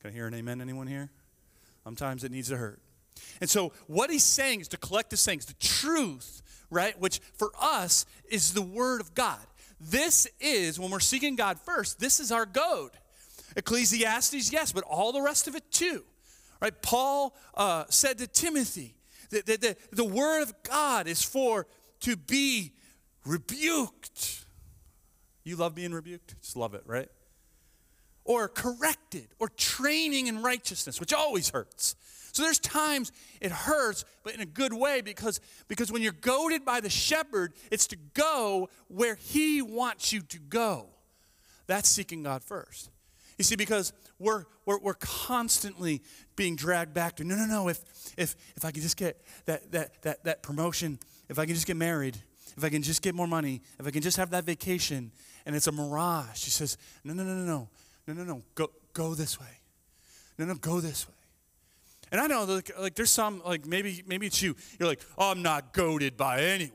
[0.00, 1.10] Can I hear an amen, anyone here?
[1.88, 2.82] Sometimes it needs to hurt.
[3.40, 7.50] And so, what he's saying is to collect his things, the truth, right, which for
[7.58, 9.40] us is the word of God.
[9.80, 12.90] This is, when we're seeking God first, this is our goad.
[13.56, 16.04] Ecclesiastes, yes, but all the rest of it too.
[16.60, 16.74] Right?
[16.82, 18.94] Paul uh, said to Timothy
[19.30, 21.66] that the, the, the word of God is for
[22.00, 22.72] to be
[23.24, 24.44] rebuked.
[25.42, 26.34] You love being rebuked?
[26.42, 27.08] Just love it, right?
[28.28, 31.96] Or corrected or training in righteousness, which always hurts.
[32.32, 33.10] So there's times
[33.40, 37.54] it hurts, but in a good way because, because when you're goaded by the shepherd,
[37.72, 40.90] it's to go where he wants you to go.
[41.66, 42.90] That's seeking God first.
[43.38, 46.02] You see, because we're, we're, we're constantly
[46.36, 47.82] being dragged back to no, no, no, if,
[48.18, 50.98] if, if I can just get that, that, that, that promotion,
[51.30, 52.18] if I can just get married,
[52.58, 55.12] if I can just get more money, if I can just have that vacation,
[55.46, 56.44] and it's a mirage.
[56.44, 57.68] He says, no, no, no, no, no.
[58.08, 58.42] No, no, no.
[58.54, 59.60] Go, go this way.
[60.38, 61.14] No, no, go this way.
[62.10, 64.56] And I know, like, like there's some, like maybe, maybe it's you.
[64.78, 66.72] You're like, oh, I'm not goaded by anyone.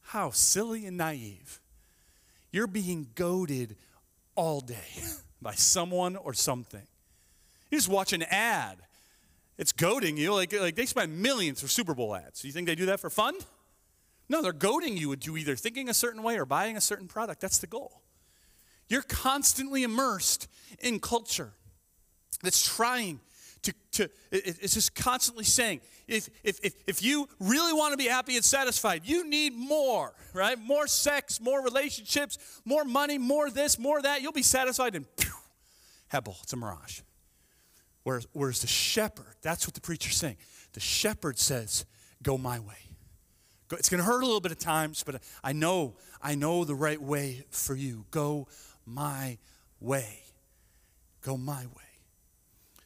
[0.00, 1.60] How silly and naive.
[2.50, 3.76] You're being goaded
[4.34, 5.02] all day
[5.42, 6.86] by someone or something.
[7.70, 8.78] You just watch an ad.
[9.58, 10.32] It's goading you.
[10.32, 12.40] Like, like they spend millions for Super Bowl ads.
[12.40, 13.34] Do you think they do that for fun?
[14.30, 17.42] No, they're goading you into either thinking a certain way or buying a certain product.
[17.42, 18.01] That's the goal.
[18.92, 20.48] You're constantly immersed
[20.80, 21.54] in culture
[22.42, 23.20] that's trying
[23.62, 28.04] to, to it's just constantly saying, if, if, if, if you really want to be
[28.04, 30.58] happy and satisfied, you need more, right?
[30.58, 34.20] More sex, more relationships, more money, more this, more that.
[34.20, 35.32] You'll be satisfied and pew,
[36.08, 37.00] Hebel, it's a mirage.
[38.02, 40.36] Whereas, whereas the shepherd, that's what the preacher's saying.
[40.74, 41.86] The shepherd says,
[42.22, 42.74] go my way.
[43.72, 46.74] It's going to hurt a little bit at times, but I know, I know the
[46.74, 48.04] right way for you.
[48.10, 48.48] Go
[48.86, 49.38] my
[49.80, 50.20] way.
[51.22, 51.82] Go my way.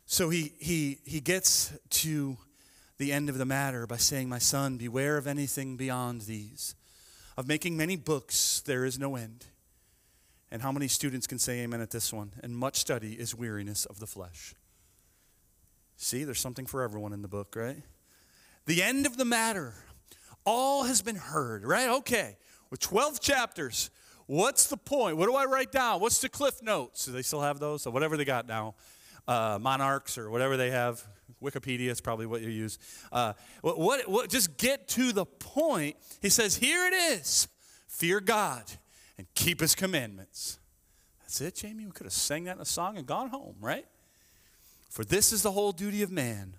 [0.06, 2.36] So he, he, he gets to
[2.98, 6.74] the end of the matter by saying, My son, beware of anything beyond these.
[7.36, 9.44] Of making many books, there is no end.
[10.50, 12.32] And how many students can say amen at this one?
[12.42, 14.54] And much study is weariness of the flesh.
[15.96, 17.82] See, there's something for everyone in the book, right?
[18.66, 19.74] The end of the matter.
[20.44, 21.88] All has been heard, right?
[21.88, 22.36] Okay,
[22.70, 23.90] with 12 chapters,
[24.26, 25.16] what's the point?
[25.16, 26.00] What do I write down?
[26.00, 27.06] What's the cliff notes?
[27.06, 27.86] Do they still have those?
[27.86, 28.74] Or whatever they got now.
[29.26, 31.04] Uh, monarchs or whatever they have.
[31.42, 32.78] Wikipedia is probably what you use.
[33.10, 35.96] Uh, what, what, what, just get to the point.
[36.22, 37.48] He says, Here it is
[37.88, 38.64] fear God
[39.18, 40.58] and keep his commandments.
[41.22, 41.86] That's it, Jamie.
[41.86, 43.86] We could have sang that in a song and gone home, right?
[44.90, 46.56] For this is the whole duty of man.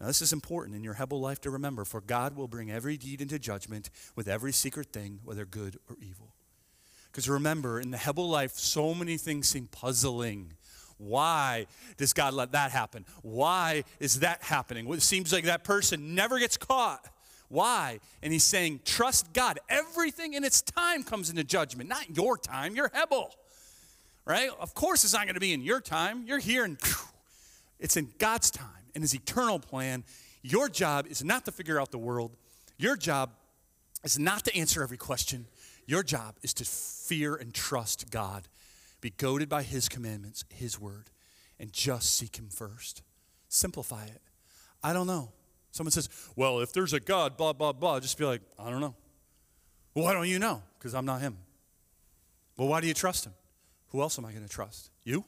[0.00, 2.96] Now, this is important in your Hebel life to remember, for God will bring every
[2.96, 6.35] deed into judgment with every secret thing, whether good or evil.
[7.16, 10.52] Because remember, in the Hebel life, so many things seem puzzling.
[10.98, 13.06] Why does God let that happen?
[13.22, 14.86] Why is that happening?
[14.92, 17.08] It seems like that person never gets caught.
[17.48, 18.00] Why?
[18.22, 19.58] And he's saying, trust God.
[19.70, 23.34] Everything in its time comes into judgment, not your time, your Hebel.
[24.26, 24.50] Right?
[24.60, 26.24] Of course, it's not going to be in your time.
[26.26, 26.76] You're here and
[27.80, 30.04] it's in God's time and His eternal plan.
[30.42, 32.36] Your job is not to figure out the world.
[32.76, 33.30] Your job
[34.04, 35.46] is not to answer every question.
[35.86, 38.48] Your job is to fear and trust God,
[39.00, 41.10] be goaded by His commandments, His word,
[41.58, 43.02] and just seek Him first.
[43.48, 44.20] Simplify it.
[44.82, 45.32] I don't know.
[45.70, 48.80] Someone says, Well, if there's a God, blah, blah, blah, just be like, I don't
[48.80, 48.94] know.
[49.92, 50.62] Why don't you know?
[50.78, 51.38] Because I'm not Him.
[52.56, 53.32] Well, why do you trust Him?
[53.90, 54.90] Who else am I going to trust?
[55.04, 55.24] You?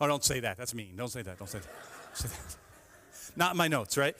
[0.00, 0.56] Oh, don't say that.
[0.56, 0.96] That's mean.
[0.96, 1.38] Don't say that.
[1.38, 2.16] Don't say that.
[2.16, 3.36] Say that.
[3.36, 4.16] Not in my notes, right?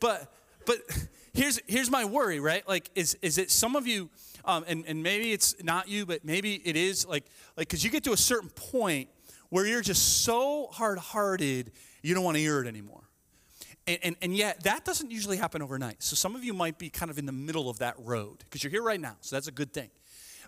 [0.00, 0.32] But
[0.66, 0.78] but
[1.32, 2.66] here's here's my worry, right?
[2.68, 4.10] Like, is is it some of you,
[4.44, 7.24] um, and and maybe it's not you, but maybe it is like
[7.56, 9.08] like because you get to a certain point
[9.52, 13.02] where you're just so hard-hearted, you don't want to hear it anymore.
[13.86, 16.02] And, and, and, yet, that doesn't usually happen overnight.
[16.02, 18.64] So, some of you might be kind of in the middle of that road because
[18.64, 19.16] you're here right now.
[19.20, 19.90] So, that's a good thing.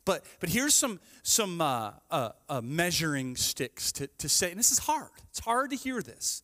[0.06, 4.72] But, but here's some, some uh, uh, uh, measuring sticks to, to say, and this
[4.72, 5.10] is hard.
[5.30, 6.42] It's hard to hear this.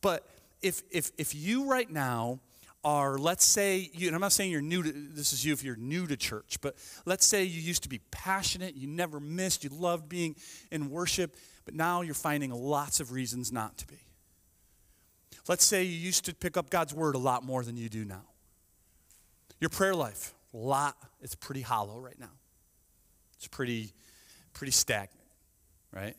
[0.00, 0.26] But
[0.62, 2.40] if, if, if you right now
[2.84, 5.64] are, let's say, you, and I'm not saying you're new to, this is you if
[5.64, 9.64] you're new to church, but let's say you used to be passionate, you never missed,
[9.64, 10.36] you loved being
[10.70, 13.98] in worship, but now you're finding lots of reasons not to be.
[15.48, 18.04] Let's say you used to pick up God's word a lot more than you do
[18.04, 18.22] now.
[19.60, 22.32] Your prayer life, a lot, it's pretty hollow right now.
[23.36, 23.92] It's pretty,
[24.52, 25.26] pretty stagnant,
[25.92, 26.16] right?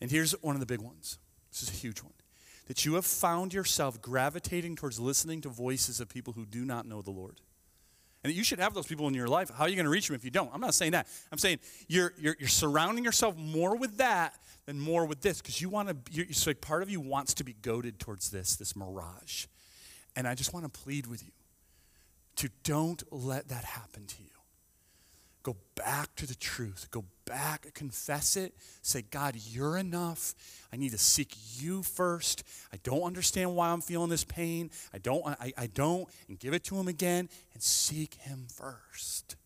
[0.00, 1.18] And here's one of the big ones.
[1.50, 2.12] This is a huge one.
[2.66, 6.86] That you have found yourself gravitating towards listening to voices of people who do not
[6.86, 7.40] know the Lord.
[8.24, 9.50] And you should have those people in your life.
[9.50, 10.50] How are you going to reach them if you don't?
[10.52, 11.06] I'm not saying that.
[11.30, 15.60] I'm saying you're, you're, you're surrounding yourself more with that than more with this because
[15.62, 18.74] you want to, you're, so part of you wants to be goaded towards this, this
[18.74, 19.46] mirage.
[20.16, 21.30] And I just want to plead with you
[22.36, 24.35] to don't let that happen to you.
[25.46, 26.88] Go back to the truth.
[26.90, 28.52] Go back, confess it.
[28.82, 30.34] Say, God, you're enough.
[30.72, 32.42] I need to seek you first.
[32.72, 34.72] I don't understand why I'm feeling this pain.
[34.92, 39.36] I don't, I, I don't, and give it to him again and seek him first.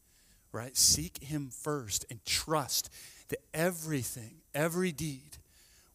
[0.52, 0.74] Right?
[0.74, 2.88] Seek him first and trust
[3.28, 5.36] that everything, every deed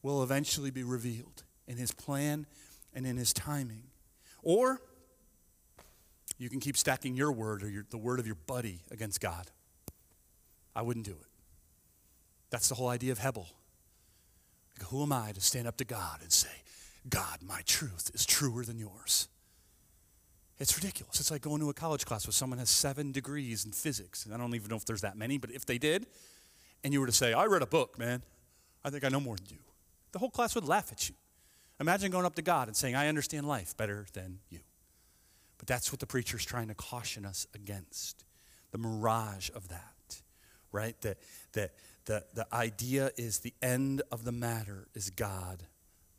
[0.04, 2.46] will eventually be revealed in his plan
[2.94, 3.86] and in his timing.
[4.44, 4.80] Or
[6.38, 9.50] you can keep stacking your word or your, the word of your buddy against God.
[10.76, 11.28] I wouldn't do it.
[12.50, 13.48] That's the whole idea of Hebel.
[14.78, 16.50] Like, who am I to stand up to God and say,
[17.08, 19.28] God, my truth is truer than yours?
[20.58, 21.20] It's ridiculous.
[21.20, 24.26] It's like going to a college class where someone has seven degrees in physics.
[24.26, 26.08] And I don't even know if there's that many, but if they did,
[26.84, 28.22] and you were to say, I read a book, man,
[28.84, 29.60] I think I know more than you,
[30.12, 31.16] the whole class would laugh at you.
[31.80, 34.60] Imagine going up to God and saying, I understand life better than you.
[35.58, 38.24] But that's what the preacher's trying to caution us against
[38.72, 39.95] the mirage of that
[40.76, 41.00] right?
[41.02, 41.18] That,
[41.54, 41.72] that
[42.06, 45.64] the, the idea is the end of the matter is God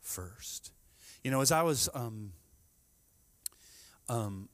[0.01, 0.71] first.
[1.23, 2.33] You know, as I was um,
[4.09, 4.49] um,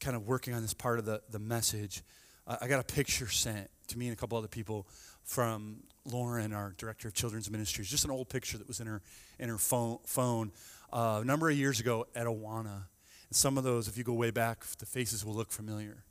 [0.00, 2.02] kind of working on this part of the, the message,
[2.46, 4.86] I got a picture sent to me and a couple other people
[5.24, 9.02] from Lauren, our director of children's ministries, just an old picture that was in her
[9.40, 10.52] in her phone, phone
[10.92, 12.84] uh, a number of years ago at Awana.
[13.28, 16.04] And some of those, if you go way back, the faces will look familiar.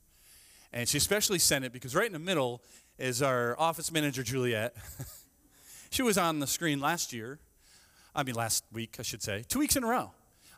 [0.73, 2.61] And she especially sent it because right in the middle
[2.97, 4.75] is our office manager, Juliet.
[5.89, 7.39] she was on the screen last year.
[8.15, 10.11] I mean, last week, I should say, two weeks in a row.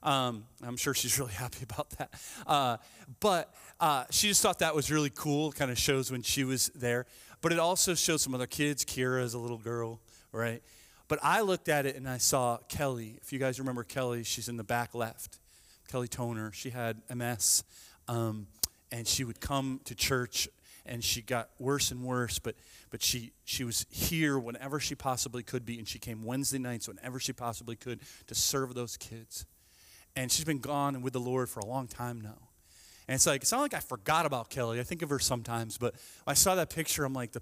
[0.03, 2.13] Um, I'm sure she's really happy about that.
[2.45, 2.77] Uh,
[3.19, 5.51] but uh, she just thought that was really cool.
[5.51, 7.05] Kind of shows when she was there.
[7.41, 8.85] But it also shows some other kids.
[8.85, 9.99] Kira is a little girl,
[10.31, 10.61] right?
[11.07, 13.17] But I looked at it and I saw Kelly.
[13.21, 15.39] If you guys remember Kelly, she's in the back left.
[15.87, 16.51] Kelly Toner.
[16.51, 17.63] She had MS.
[18.07, 18.47] Um,
[18.91, 20.47] and she would come to church
[20.87, 22.55] and she got worse and worse but
[22.89, 26.87] but she she was here whenever she possibly could be and she came wednesday nights
[26.87, 29.45] whenever she possibly could to serve those kids
[30.17, 32.49] and she's been gone and with the Lord for a long time now.
[33.07, 34.79] And it's like, it's not like I forgot about Kelly.
[34.79, 35.95] I think of her sometimes, but
[36.25, 37.41] I saw that picture, I'm like, the,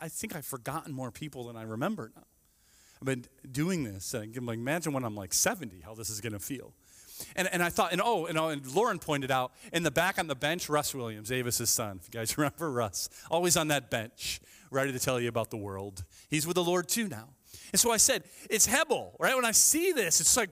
[0.00, 2.24] I think I've forgotten more people than I remember now.
[3.00, 6.20] I've been doing this, and I'm like, imagine when I'm like 70, how this is
[6.20, 6.72] going to feel.
[7.34, 10.18] And, and I thought, and oh, and, oh, and Lauren pointed out in the back
[10.18, 12.00] on the bench, Russ Williams, Avis's son.
[12.00, 15.56] If you guys remember Russ, always on that bench, ready to tell you about the
[15.56, 16.04] world.
[16.28, 17.28] He's with the Lord too now.
[17.72, 19.34] And so I said, it's Hebel, right?
[19.34, 20.50] When I see this, it's like,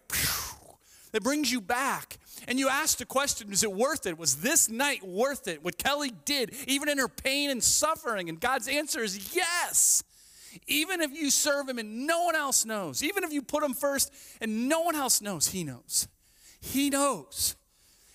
[1.13, 2.19] that brings you back.
[2.49, 4.19] And you ask the question, is it worth it?
[4.19, 5.63] Was this night worth it?
[5.63, 8.29] What Kelly did, even in her pain and suffering?
[8.29, 10.03] And God's answer is yes.
[10.67, 13.75] Even if you serve him and no one else knows, even if you put him
[13.75, 16.09] first and no one else knows, he knows.
[16.65, 17.57] He knows.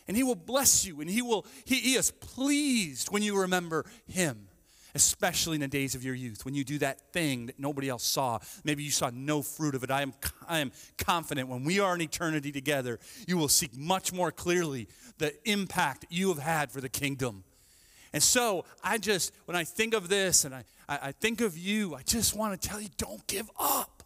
[0.08, 3.86] And he will bless you and he will he, he is pleased when you remember
[4.08, 4.48] him
[4.96, 8.04] especially in the days of your youth, when you do that thing that nobody else
[8.04, 8.40] saw.
[8.64, 9.92] Maybe you saw no fruit of it.
[9.92, 10.14] I am,
[10.48, 14.88] I am confident when we are in eternity together, you will see much more clearly
[15.18, 17.44] the impact you have had for the kingdom.
[18.14, 21.58] And so I just, when I think of this and I, I, I think of
[21.58, 23.99] you, I just want to tell you don't give up.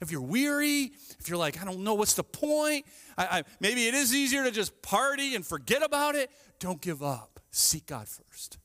[0.00, 3.86] If you're weary, if you're like, I don't know what's the point, I, I, maybe
[3.86, 7.40] it is easier to just party and forget about it, don't give up.
[7.50, 8.58] Seek God first.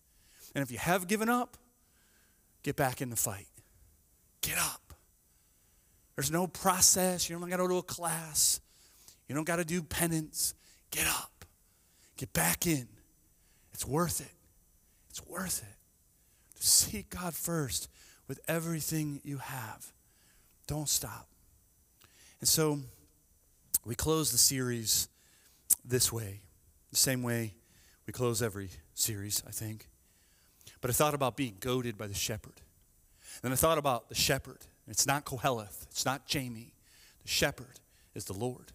[0.55, 1.57] And if you have given up,
[2.63, 3.47] get back in the fight.
[4.41, 4.93] Get up.
[6.15, 7.29] There's no process.
[7.29, 8.59] You don't got to go to a class.
[9.27, 10.53] You don't got to do penance.
[10.91, 11.45] Get up.
[12.17, 12.87] Get back in.
[13.73, 14.33] It's worth it.
[15.09, 16.59] It's worth it.
[16.59, 17.89] To seek God first
[18.27, 19.93] with everything you have.
[20.69, 21.27] Don't stop.
[22.41, 22.79] And so
[23.85, 25.09] we close the series
[25.83, 26.41] this way,
[26.91, 27.55] the same way
[28.05, 29.87] we close every series, I think.
[30.79, 32.61] But I thought about being goaded by the shepherd.
[33.41, 34.59] Then I thought about the shepherd.
[34.87, 36.75] It's not Koheleth, it's not Jamie.
[37.23, 37.79] The shepherd
[38.13, 38.71] is the Lord.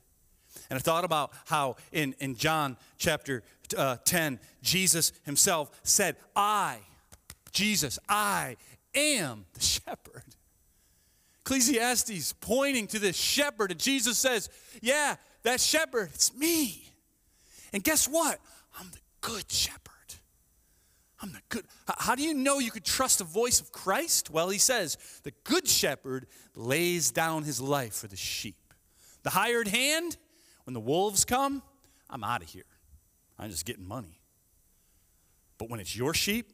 [0.70, 3.44] And I thought about how in, in John chapter
[3.78, 6.78] uh, 10, Jesus himself said, I,
[7.52, 8.56] Jesus, I
[8.96, 10.24] am the shepherd.
[11.44, 14.48] Ecclesiastes pointing to this shepherd, and Jesus says,
[14.80, 16.88] Yeah, that shepherd, it's me.
[17.72, 18.38] And guess what?
[18.78, 19.80] I'm the good shepherd.
[21.20, 21.64] I'm the good.
[21.98, 24.30] How do you know you could trust the voice of Christ?
[24.30, 28.74] Well, he says, the good shepherd lays down his life for the sheep.
[29.22, 30.16] The hired hand,
[30.64, 31.62] when the wolves come,
[32.10, 32.66] I'm out of here.
[33.38, 34.20] I'm just getting money.
[35.56, 36.52] But when it's your sheep,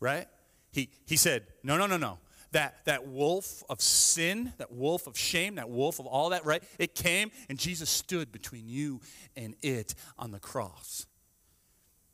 [0.00, 0.26] right?
[0.72, 2.18] He, he said, no, no, no, no.
[2.52, 6.62] That, that wolf of sin, that wolf of shame, that wolf of all that, right?
[6.78, 9.00] It came and Jesus stood between you
[9.36, 11.06] and it on the cross.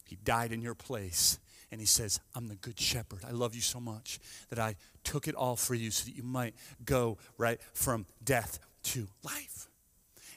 [0.06, 1.38] He died in your place.
[1.70, 3.20] And he says, I'm the good shepherd.
[3.28, 6.22] I love you so much that I took it all for you so that you
[6.22, 9.68] might go right from death to life.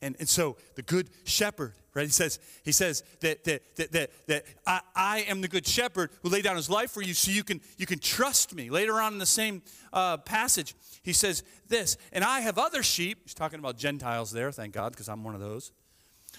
[0.01, 2.05] And, and so the good shepherd, right?
[2.05, 6.09] He says, he says that, that, that, that, that I, I am the good shepherd
[6.23, 8.69] who laid down his life for you so you can, you can trust me.
[8.69, 9.61] Later on in the same
[9.93, 14.51] uh, passage, he says this, and I have other sheep, he's talking about Gentiles there,
[14.51, 15.71] thank God, because I'm one of those,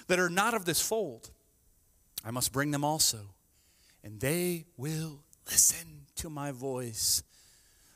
[0.09, 1.31] that are not of this fold.
[2.25, 3.19] I must bring them also,
[4.03, 7.23] and they will listen to my voice.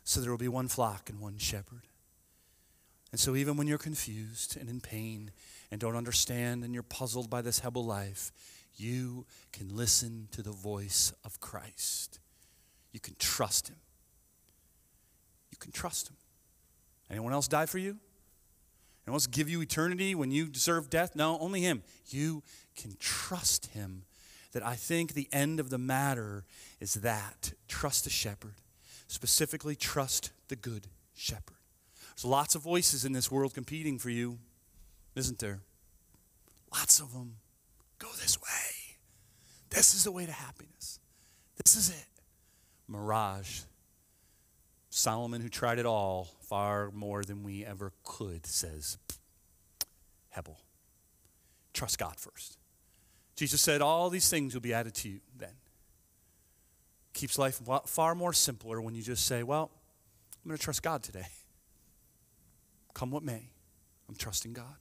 [0.05, 1.83] So there will be one flock and one shepherd.
[3.13, 5.31] And so, even when you're confused and in pain
[5.71, 8.33] and don't understand and you're puzzled by this Hebel life,
[8.77, 12.19] you can listen to the voice of Christ.
[12.93, 13.77] You can trust him.
[15.51, 16.17] You can trust him.
[17.11, 17.99] Anyone else die for you?
[19.07, 21.15] Anyone else give you eternity when you deserve death?
[21.15, 21.83] No, only him.
[22.09, 22.43] You
[22.77, 24.03] can trust him
[24.53, 26.45] that I think the end of the matter
[26.81, 28.55] is that trust the shepherd,
[29.07, 31.57] specifically, trust the good shepherd.
[32.15, 34.39] There's lots of voices in this world competing for you,
[35.17, 35.61] isn't there?
[36.73, 37.37] Lots of them.
[37.99, 38.99] Go this way.
[39.71, 41.01] This is the way to happiness.
[41.63, 42.07] This is it.
[42.87, 43.63] Mirage.
[44.91, 48.99] Solomon, who tried it all far more than we ever could, says,
[50.31, 50.59] Hebel,
[51.75, 52.59] trust God first.
[53.35, 55.53] Jesus said, All these things will be added to you then.
[57.13, 59.71] Keeps life far more simpler when you just say, Well,
[60.45, 61.27] I'm going to trust God today.
[62.95, 63.51] Come what may,
[64.09, 64.77] I'm trusting God.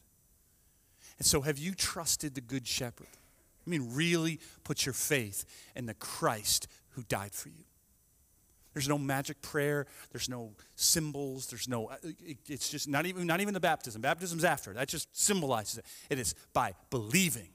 [1.18, 3.08] And so, have you trusted the Good Shepherd?
[3.66, 5.46] I mean, really put your faith
[5.76, 7.66] in the Christ who died for you.
[8.76, 9.88] There's no magic prayer.
[10.12, 11.48] There's no symbols.
[11.48, 11.96] There's no, uh,
[12.46, 14.02] it's just not even, not even the baptism.
[14.02, 14.74] Baptism's after.
[14.74, 15.86] That just symbolizes it.
[16.10, 17.48] It is by believing,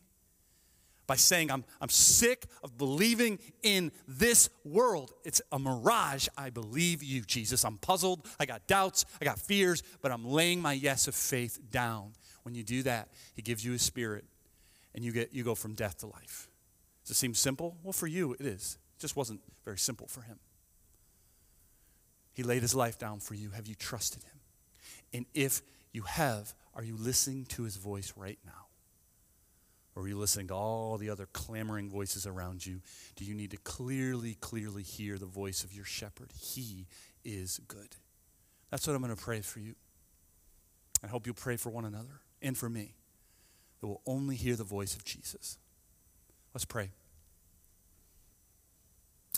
[1.07, 5.13] by saying, I'm, I'm sick of believing in this world.
[5.23, 6.27] It's a mirage.
[6.39, 7.67] I believe you, Jesus.
[7.67, 8.27] I'm puzzled.
[8.41, 9.05] I got doubts.
[9.21, 12.15] I got fears, but I'm laying my yes of faith down.
[12.43, 14.24] When you do that, He gives you His spirit
[14.95, 16.49] and you, get, you go from death to life.
[17.05, 17.76] Does it seem simple?
[17.82, 18.78] Well, for you, it is.
[18.97, 20.38] It just wasn't very simple for Him.
[22.32, 23.51] He laid his life down for you.
[23.51, 24.41] Have you trusted him?
[25.12, 25.62] And if
[25.93, 28.68] you have, are you listening to his voice right now?
[29.95, 32.80] Or are you listening to all the other clamoring voices around you?
[33.16, 36.30] Do you need to clearly, clearly hear the voice of your shepherd?
[36.34, 36.86] He
[37.24, 37.97] is good.
[38.70, 39.74] That's what I'm going to pray for you.
[41.03, 42.95] I hope you'll pray for one another and for me
[43.80, 45.59] that will only hear the voice of Jesus.
[46.55, 46.91] Let's pray.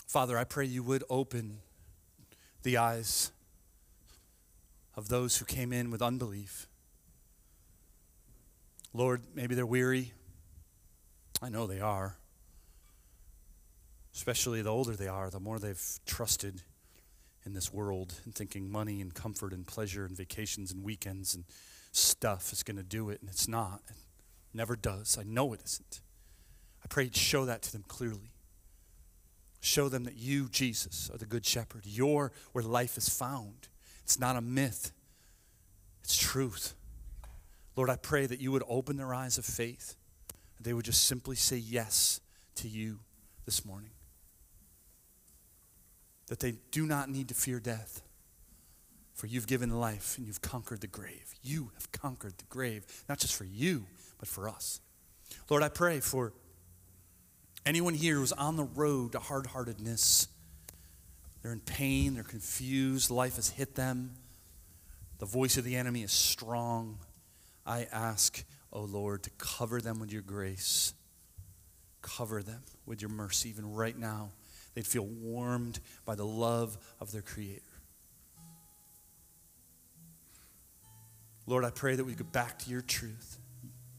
[0.07, 1.59] Father, I pray you would open
[2.63, 3.31] the eyes
[4.95, 6.67] of those who came in with unbelief.
[8.93, 10.13] Lord, maybe they're weary.
[11.41, 12.17] I know they are.
[14.13, 16.61] Especially the older they are, the more they've trusted
[17.45, 21.43] in this world and thinking money and comfort and pleasure and vacations and weekends and
[21.95, 23.81] stuff is going to do it, and it's not.
[23.87, 23.95] It
[24.53, 25.17] never does.
[25.19, 26.01] I know it isn't.
[26.83, 28.33] I pray you'd show that to them clearly.
[29.61, 31.85] Show them that you, Jesus, are the good shepherd.
[31.85, 33.69] You're where life is found.
[34.03, 34.91] It's not a myth,
[36.03, 36.73] it's truth.
[37.75, 39.95] Lord, I pray that you would open their eyes of faith,
[40.59, 42.19] they would just simply say yes
[42.55, 42.99] to you
[43.45, 43.91] this morning.
[46.27, 48.01] That they do not need to fear death,
[49.13, 51.33] for you've given life and you've conquered the grave.
[51.41, 53.85] You have conquered the grave, not just for you,
[54.19, 54.79] but for us.
[55.49, 56.33] Lord, I pray for
[57.65, 60.27] Anyone here who's on the road to hard heartedness,
[61.41, 64.15] they're in pain, they're confused, life has hit them,
[65.19, 66.97] the voice of the enemy is strong.
[67.65, 68.43] I ask,
[68.73, 70.93] O oh Lord, to cover them with your grace.
[72.01, 74.31] Cover them with your mercy, even right now.
[74.73, 77.61] They'd feel warmed by the love of their Creator.
[81.45, 83.37] Lord, I pray that we go back to your truth,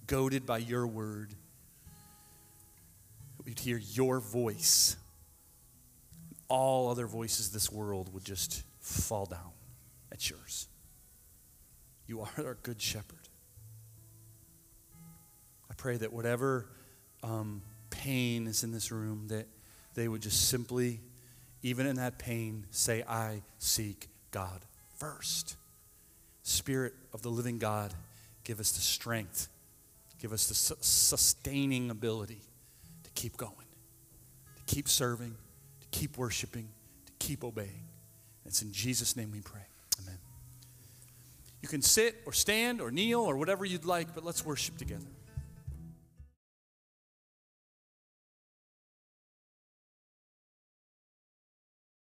[0.07, 1.34] goaded by your word
[3.45, 4.97] we'd hear your voice.
[6.49, 9.53] All other voices this world would just fall down
[10.12, 10.68] at yours.
[12.07, 13.28] You are our good shepherd.
[15.70, 16.66] I pray that whatever
[17.22, 19.47] um, pain is in this room, that
[19.95, 21.01] they would just simply,
[21.62, 24.61] even in that pain, say, I seek God
[24.97, 25.57] first.
[26.45, 27.92] Spirit of the living God,
[28.45, 29.49] give us the strength,
[30.20, 32.42] give us the su- sustaining ability
[33.03, 33.53] to keep going,
[34.57, 35.34] to keep serving,
[35.80, 36.68] to keep worshiping,
[37.07, 37.88] to keep obeying.
[38.45, 39.62] It's in Jesus' name we pray.
[40.03, 40.18] Amen.
[41.62, 45.07] You can sit or stand or kneel or whatever you'd like, but let's worship together.